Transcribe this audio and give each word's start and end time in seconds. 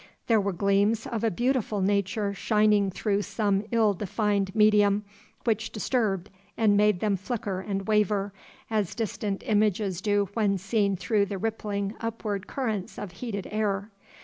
There 0.25 0.41
were 0.41 0.51
gleams 0.51 1.05
of 1.05 1.23
a 1.23 1.29
beautiful 1.29 1.79
nature 1.79 2.33
shining 2.33 2.89
through 2.89 3.21
some 3.21 3.65
ill 3.71 3.93
defined 3.93 4.55
medium 4.55 5.05
which 5.43 5.71
disturbed 5.71 6.31
and 6.57 6.75
made 6.75 7.01
them 7.01 7.15
flicker 7.15 7.59
and 7.59 7.87
waver, 7.87 8.33
as 8.71 8.95
distant 8.95 9.43
images 9.45 10.01
do 10.01 10.27
when 10.33 10.57
seen 10.57 10.95
through 10.95 11.27
the 11.27 11.37
rippling 11.37 11.93
upward 11.99 12.47
currents 12.47 12.97
of 12.97 13.11
heated 13.11 13.47
air. 13.51 13.91